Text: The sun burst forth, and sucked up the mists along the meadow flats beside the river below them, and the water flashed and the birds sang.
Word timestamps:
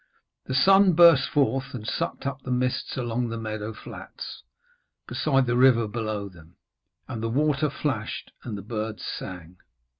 The 0.47 0.55
sun 0.55 0.93
burst 0.93 1.29
forth, 1.29 1.75
and 1.75 1.85
sucked 1.85 2.25
up 2.25 2.41
the 2.41 2.49
mists 2.49 2.97
along 2.97 3.29
the 3.29 3.37
meadow 3.37 3.71
flats 3.71 4.41
beside 5.07 5.45
the 5.45 5.55
river 5.55 5.87
below 5.87 6.27
them, 6.27 6.55
and 7.07 7.21
the 7.21 7.29
water 7.29 7.69
flashed 7.69 8.31
and 8.43 8.57
the 8.57 8.63
birds 8.63 9.05
sang. 9.05 9.57